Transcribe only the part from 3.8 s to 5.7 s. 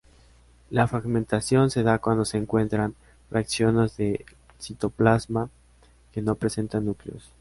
del citoplasma